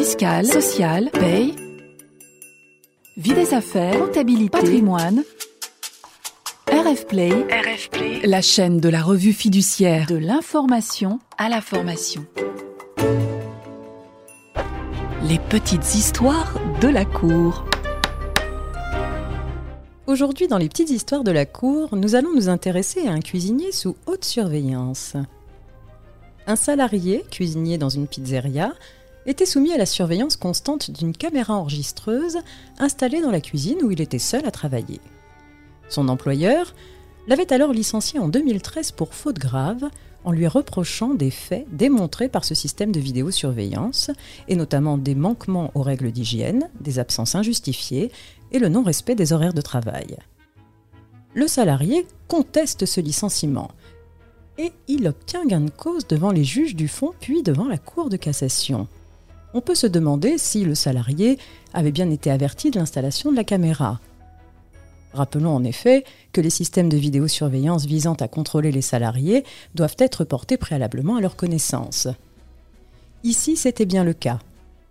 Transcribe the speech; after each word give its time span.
fiscale, 0.00 0.46
sociale, 0.46 1.10
paye, 1.12 1.54
vie 3.18 3.34
des 3.34 3.52
affaires, 3.52 3.98
comptabilité, 3.98 4.48
patrimoine. 4.48 5.24
RF 6.72 7.06
Play, 7.06 7.28
RF 7.28 7.90
Play, 7.90 8.20
la 8.24 8.40
chaîne 8.40 8.80
de 8.80 8.88
la 8.88 9.02
revue 9.02 9.34
fiduciaire 9.34 10.06
de 10.06 10.16
l'information 10.16 11.18
à 11.36 11.50
la 11.50 11.60
formation. 11.60 12.24
Les 15.28 15.38
petites 15.38 15.94
histoires 15.94 16.54
de 16.80 16.88
la 16.88 17.04
cour. 17.04 17.66
Aujourd'hui, 20.06 20.48
dans 20.48 20.56
les 20.56 20.70
petites 20.70 20.88
histoires 20.88 21.24
de 21.24 21.30
la 21.30 21.44
cour, 21.44 21.94
nous 21.94 22.14
allons 22.14 22.34
nous 22.34 22.48
intéresser 22.48 23.06
à 23.06 23.12
un 23.12 23.20
cuisinier 23.20 23.70
sous 23.70 23.96
haute 24.06 24.24
surveillance. 24.24 25.16
Un 26.46 26.56
salarié, 26.56 27.22
cuisinier 27.30 27.76
dans 27.76 27.90
une 27.90 28.06
pizzeria, 28.06 28.72
était 29.26 29.46
soumis 29.46 29.72
à 29.72 29.78
la 29.78 29.86
surveillance 29.86 30.36
constante 30.36 30.90
d'une 30.90 31.12
caméra 31.12 31.54
enregistreuse 31.54 32.38
installée 32.78 33.20
dans 33.20 33.30
la 33.30 33.40
cuisine 33.40 33.78
où 33.82 33.90
il 33.90 34.00
était 34.00 34.18
seul 34.18 34.46
à 34.46 34.50
travailler. 34.50 35.00
Son 35.88 36.08
employeur 36.08 36.74
l'avait 37.28 37.52
alors 37.52 37.72
licencié 37.72 38.18
en 38.18 38.28
2013 38.28 38.92
pour 38.92 39.14
faute 39.14 39.38
grave 39.38 39.88
en 40.24 40.32
lui 40.32 40.46
reprochant 40.46 41.14
des 41.14 41.30
faits 41.30 41.66
démontrés 41.72 42.28
par 42.28 42.44
ce 42.44 42.54
système 42.54 42.92
de 42.92 43.00
vidéosurveillance, 43.00 44.10
et 44.48 44.56
notamment 44.56 44.98
des 44.98 45.14
manquements 45.14 45.70
aux 45.74 45.82
règles 45.82 46.12
d'hygiène, 46.12 46.68
des 46.80 46.98
absences 46.98 47.34
injustifiées 47.34 48.10
et 48.52 48.58
le 48.58 48.68
non-respect 48.68 49.14
des 49.14 49.32
horaires 49.32 49.54
de 49.54 49.62
travail. 49.62 50.18
Le 51.34 51.46
salarié 51.46 52.06
conteste 52.28 52.86
ce 52.86 53.00
licenciement 53.00 53.70
et 54.58 54.72
il 54.88 55.08
obtient 55.08 55.46
gain 55.46 55.60
de 55.60 55.70
cause 55.70 56.06
devant 56.06 56.32
les 56.32 56.44
juges 56.44 56.76
du 56.76 56.86
fond 56.86 57.12
puis 57.18 57.42
devant 57.42 57.66
la 57.66 57.78
Cour 57.78 58.10
de 58.10 58.16
cassation. 58.16 58.88
On 59.52 59.60
peut 59.60 59.74
se 59.74 59.86
demander 59.86 60.38
si 60.38 60.64
le 60.64 60.74
salarié 60.74 61.38
avait 61.74 61.90
bien 61.90 62.10
été 62.10 62.30
averti 62.30 62.70
de 62.70 62.78
l'installation 62.78 63.32
de 63.32 63.36
la 63.36 63.44
caméra. 63.44 64.00
Rappelons 65.12 65.54
en 65.54 65.64
effet 65.64 66.04
que 66.32 66.40
les 66.40 66.50
systèmes 66.50 66.88
de 66.88 66.96
vidéosurveillance 66.96 67.84
visant 67.84 68.14
à 68.14 68.28
contrôler 68.28 68.70
les 68.70 68.82
salariés 68.82 69.44
doivent 69.74 69.96
être 69.98 70.24
portés 70.24 70.56
préalablement 70.56 71.16
à 71.16 71.20
leur 71.20 71.34
connaissance. 71.34 72.06
Ici, 73.24 73.56
c'était 73.56 73.86
bien 73.86 74.04
le 74.04 74.12
cas, 74.12 74.38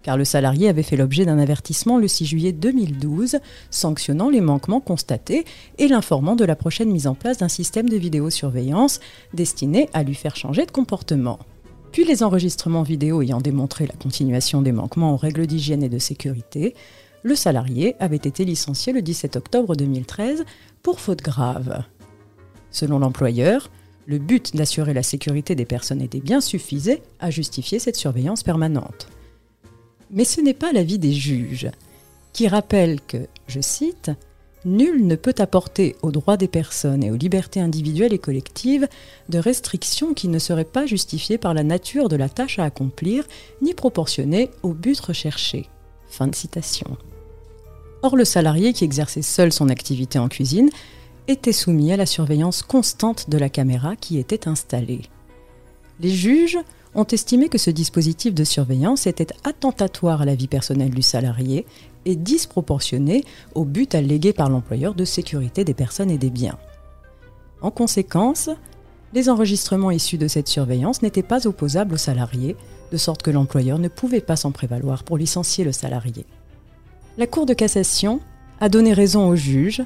car 0.04 0.18
le 0.18 0.26
salarié 0.26 0.68
avait 0.68 0.84
fait 0.84 0.98
l'objet 0.98 1.26
d'un 1.26 1.40
avertissement 1.40 1.98
le 1.98 2.10
6 2.10 2.26
juillet 2.26 2.52
2012 2.52 3.40
sanctionnant 3.70 4.30
les 4.30 4.42
manquements 4.42 4.82
constatés 4.82 5.46
et 5.78 5.88
l'informant 5.88 6.36
de 6.36 6.46
la 6.46 6.58
prochaine 6.58 6.92
mise 6.92 7.08
en 7.08 7.16
place 7.16 7.38
d'un 7.38 7.48
système 7.48 7.88
de 7.88 7.96
vidéosurveillance 7.98 9.00
destiné 9.34 9.90
à 9.94 10.04
lui 10.04 10.16
faire 10.16 10.36
changer 10.36 10.66
de 10.66 10.72
comportement. 10.72 11.40
Puis 11.92 12.06
les 12.06 12.24
enregistrements 12.24 12.84
vidéo 12.84 13.22
ayant 13.22 13.42
démontré 13.42 13.88
la 13.88 13.96
continuation 13.96 14.62
des 14.62 14.72
manquements 14.72 15.14
aux 15.14 15.18
règles 15.18 15.48
d'hygiène 15.48 15.84
et 15.84 15.90
de 15.90 15.98
sécurité, 15.98 16.76
le 17.24 17.36
salarié 17.36 17.96
avait 18.00 18.16
été 18.16 18.46
licencié 18.46 18.94
le 18.94 19.02
17 19.02 19.36
octobre 19.36 19.76
2013 19.76 20.46
pour 20.84 21.00
faute 21.00 21.22
grave. 21.22 21.84
Selon 22.72 23.00
l'employeur, 23.00 23.70
le 24.06 24.20
but 24.20 24.56
d'assurer 24.56 24.94
la 24.94 25.04
sécurité 25.04 25.56
des 25.56 25.66
personnes 25.66 26.02
et 26.02 26.08
des 26.08 26.22
biens 26.22 26.42
suffisait 26.42 27.02
à 27.20 27.30
justifier 27.30 27.80
cette 27.80 27.96
surveillance 27.96 28.44
permanente. 28.44 29.10
Mais 30.12 30.24
ce 30.24 30.42
n'est 30.42 30.54
pas 30.54 30.72
l'avis 30.72 31.00
des 31.00 31.14
juges, 31.14 31.70
qui 32.34 32.48
rappellent 32.48 33.02
que, 33.02 33.28
je 33.48 33.60
cite, 33.60 34.12
Nul 34.66 35.08
ne 35.08 35.16
peut 35.16 35.36
apporter 35.38 35.96
aux 36.02 36.12
droits 36.12 36.36
des 36.36 36.50
personnes 36.50 37.04
et 37.04 37.12
aux 37.12 37.16
libertés 37.16 37.62
individuelles 37.62 38.14
et 38.14 38.20
collectives 38.20 38.88
de 39.30 39.40
restrictions 39.40 40.14
qui 40.14 40.28
ne 40.28 40.40
seraient 40.40 40.66
pas 40.66 40.86
justifiées 40.86 41.38
par 41.38 41.54
la 41.54 41.64
nature 41.64 42.10
de 42.10 42.18
la 42.18 42.28
tâche 42.28 42.60
à 42.60 42.66
accomplir 42.66 43.26
ni 43.62 43.74
proportionnées 43.74 44.52
au 44.62 44.74
but 44.74 45.00
recherché. 45.00 45.70
Or, 48.02 48.16
le 48.18 48.26
salarié 48.26 48.74
qui 48.74 48.84
exerçait 48.84 49.22
seul 49.22 49.54
son 49.54 49.70
activité 49.70 50.20
en 50.20 50.28
cuisine 50.28 50.70
était 51.28 51.54
soumis 51.54 51.94
à 51.94 51.98
la 51.98 52.06
surveillance 52.06 52.62
constante 52.62 53.30
de 53.30 53.38
la 53.38 53.50
caméra 53.50 53.96
qui 53.96 54.18
était 54.18 54.48
installée. 54.48 55.02
Les 56.00 56.10
juges 56.10 56.58
ont 56.96 57.06
estimé 57.06 57.50
que 57.50 57.58
ce 57.58 57.70
dispositif 57.70 58.34
de 58.34 58.44
surveillance 58.44 59.06
était 59.06 59.28
attentatoire 59.44 60.22
à 60.22 60.26
la 60.26 60.36
vie 60.36 60.48
personnelle 60.48 60.94
du 60.94 61.02
salarié 61.02 61.66
et 62.06 62.16
disproportionné 62.16 63.24
au 63.54 63.66
but 63.66 63.94
allégué 63.96 64.34
par 64.34 64.50
l'employeur 64.50 64.96
de 64.96 65.06
sécurité 65.06 65.64
des 65.64 65.74
personnes 65.74 66.10
et 66.10 66.18
des 66.18 66.30
biens. 66.30 66.58
En 67.62 67.72
conséquence, 67.72 68.50
les 69.14 69.30
enregistrements 69.30 69.92
issus 69.92 70.18
de 70.18 70.28
cette 70.28 70.48
surveillance 70.48 71.02
n'étaient 71.02 71.24
pas 71.24 71.48
opposables 71.48 71.96
au 71.96 71.98
salarié, 71.98 72.56
de 72.92 72.98
sorte 72.98 73.22
que 73.22 73.32
l'employeur 73.32 73.78
ne 73.78 73.88
pouvait 73.88 74.22
pas 74.22 74.36
s'en 74.36 74.52
prévaloir 74.52 75.04
pour 75.04 75.18
licencier 75.18 75.64
le 75.64 75.72
salarié. 75.72 76.26
La 77.18 77.28
Cour 77.28 77.46
de 77.46 77.54
cassation 77.54 78.22
a 78.62 78.70
donné 78.70 78.94
raison 78.94 79.28
au 79.28 79.36
juge 79.36 79.84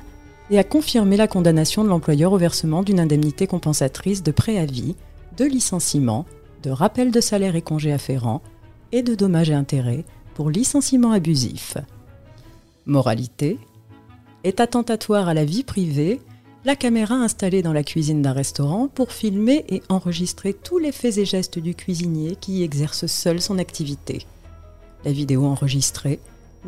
et 0.51 0.59
a 0.59 0.63
confirmé 0.63 1.17
la 1.17 1.27
condamnation 1.27 1.83
de 1.83 1.89
l'employeur 1.89 2.33
au 2.33 2.37
versement 2.37 2.83
d'une 2.83 2.99
indemnité 2.99 3.47
compensatrice 3.47 4.23
de 4.23 4.31
préavis, 4.31 4.95
de 5.37 5.45
licenciement, 5.45 6.25
de 6.63 6.69
rappel 6.69 7.11
de 7.11 7.21
salaire 7.21 7.55
et 7.55 7.61
congés 7.61 7.91
afférents 7.91 8.41
et 8.91 9.01
de 9.01 9.15
dommages 9.15 9.49
et 9.49 9.55
intérêts 9.55 10.05
pour 10.35 10.49
licenciement 10.49 11.11
abusif. 11.11 11.77
Moralité 12.85 13.57
est 14.43 14.59
attentatoire 14.59 15.27
à 15.27 15.33
la 15.33 15.45
vie 15.45 15.63
privée 15.63 16.21
la 16.65 16.75
caméra 16.77 17.15
installée 17.15 17.61
dans 17.61 17.73
la 17.73 17.83
cuisine 17.83 18.21
d'un 18.21 18.31
restaurant 18.31 18.87
pour 18.87 19.11
filmer 19.11 19.65
et 19.67 19.83
enregistrer 19.89 20.53
tous 20.53 20.77
les 20.77 20.93
faits 20.93 21.17
et 21.17 21.25
gestes 21.25 21.59
du 21.59 21.75
cuisinier 21.75 22.37
qui 22.39 22.63
exerce 22.63 23.05
seul 23.05 23.41
son 23.41 23.57
activité. 23.57 24.25
La 25.03 25.11
vidéo 25.11 25.45
enregistrée 25.45 26.19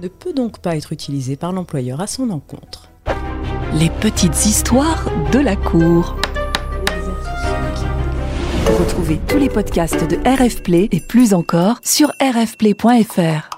ne 0.01 0.09
peut 0.09 0.33
donc 0.33 0.59
pas 0.59 0.75
être 0.75 0.91
utilisée 0.91 1.37
par 1.37 1.53
l'employeur 1.53 2.01
à 2.01 2.07
son 2.07 2.29
encontre. 2.29 2.89
Les 3.73 3.89
petites 3.89 4.45
histoires 4.45 5.09
de 5.31 5.39
la 5.39 5.55
cour. 5.55 6.17
Retrouvez 8.65 9.19
tous 9.27 9.37
les 9.37 9.49
podcasts 9.49 10.07
de 10.07 10.17
RF 10.27 10.63
Play 10.63 10.89
et 10.91 10.99
plus 10.99 11.33
encore 11.33 11.79
sur 11.83 12.11
rfplay.fr. 12.19 13.49